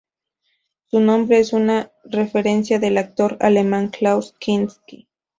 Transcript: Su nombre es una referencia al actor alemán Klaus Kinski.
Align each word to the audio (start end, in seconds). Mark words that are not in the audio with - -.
Su 0.87 0.99
nombre 0.99 1.37
es 1.37 1.53
una 1.53 1.91
referencia 2.05 2.77
al 2.77 2.97
actor 2.97 3.37
alemán 3.39 3.89
Klaus 3.89 4.33
Kinski. 4.39 5.07